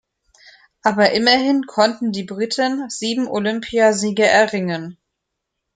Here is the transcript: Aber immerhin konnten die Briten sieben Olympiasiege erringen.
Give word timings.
Aber 0.81 1.11
immerhin 1.11 1.67
konnten 1.67 2.11
die 2.11 2.23
Briten 2.23 2.89
sieben 2.89 3.27
Olympiasiege 3.27 4.23
erringen. 4.25 4.97